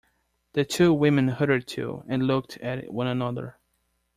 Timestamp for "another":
3.05-3.59